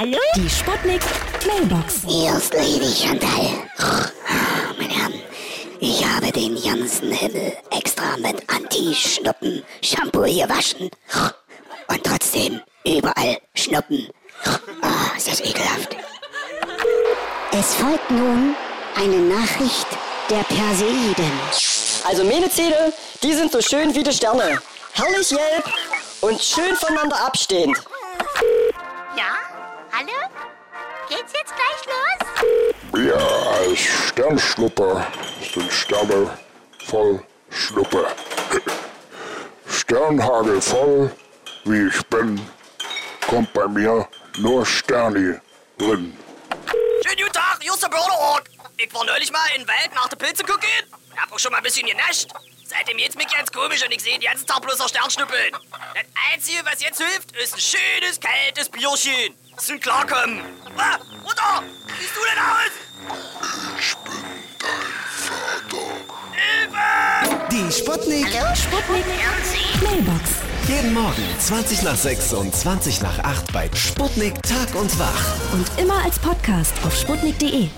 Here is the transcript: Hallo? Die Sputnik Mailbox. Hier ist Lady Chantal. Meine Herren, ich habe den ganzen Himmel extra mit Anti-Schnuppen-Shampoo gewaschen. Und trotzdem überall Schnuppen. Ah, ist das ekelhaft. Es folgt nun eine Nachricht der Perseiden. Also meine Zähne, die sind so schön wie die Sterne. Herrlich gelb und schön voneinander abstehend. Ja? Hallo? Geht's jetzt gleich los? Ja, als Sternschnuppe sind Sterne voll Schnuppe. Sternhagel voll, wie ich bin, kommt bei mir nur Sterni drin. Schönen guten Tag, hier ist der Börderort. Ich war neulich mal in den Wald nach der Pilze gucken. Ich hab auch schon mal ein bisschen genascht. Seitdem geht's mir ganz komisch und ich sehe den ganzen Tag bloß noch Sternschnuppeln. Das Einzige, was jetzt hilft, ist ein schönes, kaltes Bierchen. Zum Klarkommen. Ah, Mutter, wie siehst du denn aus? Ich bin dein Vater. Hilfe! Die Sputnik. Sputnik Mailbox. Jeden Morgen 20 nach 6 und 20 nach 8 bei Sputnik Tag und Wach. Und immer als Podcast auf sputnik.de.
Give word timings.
Hallo? 0.00 0.16
Die 0.36 0.48
Sputnik 0.48 1.00
Mailbox. 1.44 2.02
Hier 2.06 2.32
ist 2.36 2.54
Lady 2.54 2.86
Chantal. 2.86 3.48
Meine 4.78 4.94
Herren, 4.94 5.14
ich 5.80 6.06
habe 6.06 6.30
den 6.30 6.54
ganzen 6.54 7.10
Himmel 7.10 7.56
extra 7.72 8.16
mit 8.18 8.48
Anti-Schnuppen-Shampoo 8.48 10.20
gewaschen. 10.20 10.88
Und 11.88 12.04
trotzdem 12.04 12.60
überall 12.86 13.38
Schnuppen. 13.56 14.08
Ah, 14.82 15.16
ist 15.16 15.32
das 15.32 15.40
ekelhaft. 15.40 15.96
Es 17.50 17.74
folgt 17.74 18.08
nun 18.12 18.54
eine 18.94 19.16
Nachricht 19.16 19.88
der 20.30 20.44
Perseiden. 20.44 21.32
Also 22.04 22.22
meine 22.22 22.48
Zähne, 22.48 22.92
die 23.20 23.32
sind 23.32 23.50
so 23.50 23.60
schön 23.60 23.92
wie 23.96 24.04
die 24.04 24.12
Sterne. 24.12 24.62
Herrlich 24.92 25.30
gelb 25.30 25.64
und 26.20 26.40
schön 26.40 26.76
voneinander 26.76 27.20
abstehend. 27.26 27.76
Ja? 29.16 29.24
Hallo? 29.98 30.12
Geht's 31.08 31.32
jetzt 31.32 31.52
gleich 31.56 31.82
los? 31.86 33.04
Ja, 33.04 33.58
als 33.58 33.80
Sternschnuppe 33.80 35.04
sind 35.52 35.72
Sterne 35.72 36.38
voll 36.84 37.20
Schnuppe. 37.50 38.06
Sternhagel 39.68 40.60
voll, 40.62 41.10
wie 41.64 41.88
ich 41.88 42.06
bin, 42.06 42.40
kommt 43.26 43.52
bei 43.52 43.66
mir 43.66 44.08
nur 44.36 44.64
Sterni 44.64 45.34
drin. 45.78 46.16
Schönen 47.04 47.16
guten 47.16 47.32
Tag, 47.32 47.58
hier 47.60 47.72
ist 47.72 47.82
der 47.82 47.88
Börderort. 47.88 48.44
Ich 48.76 48.94
war 48.94 49.04
neulich 49.04 49.32
mal 49.32 49.48
in 49.56 49.62
den 49.62 49.68
Wald 49.68 49.92
nach 49.96 50.08
der 50.08 50.16
Pilze 50.16 50.44
gucken. 50.44 50.68
Ich 51.12 51.20
hab 51.20 51.32
auch 51.32 51.38
schon 51.40 51.50
mal 51.50 51.58
ein 51.58 51.64
bisschen 51.64 51.88
genascht. 51.88 52.28
Seitdem 52.64 52.98
geht's 52.98 53.16
mir 53.16 53.26
ganz 53.26 53.50
komisch 53.50 53.84
und 53.84 53.90
ich 53.90 54.02
sehe 54.02 54.16
den 54.16 54.28
ganzen 54.28 54.46
Tag 54.46 54.62
bloß 54.62 54.78
noch 54.78 54.88
Sternschnuppeln. 54.88 55.56
Das 55.94 56.04
Einzige, 56.32 56.64
was 56.64 56.80
jetzt 56.80 57.02
hilft, 57.02 57.34
ist 57.34 57.54
ein 57.54 57.60
schönes, 57.60 58.20
kaltes 58.20 58.68
Bierchen. 58.68 59.34
Zum 59.58 59.80
Klarkommen. 59.80 60.40
Ah, 60.76 60.98
Mutter, 61.24 61.62
wie 61.86 62.00
siehst 62.00 62.14
du 62.14 62.20
denn 62.20 62.38
aus? 62.38 62.72
Ich 63.78 63.96
bin 63.96 64.12
dein 64.58 64.86
Vater. 65.26 65.86
Hilfe! 66.32 67.48
Die 67.50 67.72
Sputnik. 67.72 68.28
Sputnik 68.56 69.04
Mailbox. 69.82 70.30
Jeden 70.68 70.94
Morgen 70.94 71.24
20 71.40 71.82
nach 71.82 71.96
6 71.96 72.32
und 72.34 72.54
20 72.54 73.00
nach 73.02 73.18
8 73.18 73.52
bei 73.52 73.68
Sputnik 73.74 74.40
Tag 74.42 74.74
und 74.80 74.96
Wach. 74.98 75.52
Und 75.52 75.66
immer 75.76 76.04
als 76.04 76.18
Podcast 76.20 76.74
auf 76.84 76.96
sputnik.de. 76.96 77.68